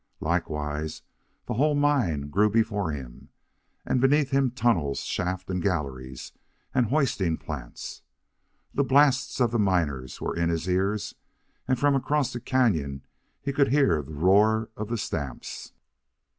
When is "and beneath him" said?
3.85-4.49